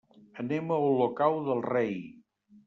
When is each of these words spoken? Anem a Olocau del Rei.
Anem 0.43 0.71
a 0.75 0.79
Olocau 0.85 1.37
del 1.49 1.63
Rei. 1.67 1.95